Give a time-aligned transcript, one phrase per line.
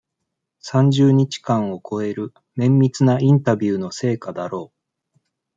[0.61, 5.19] 三十日間を超える、綿密なインタビューの成果だろう。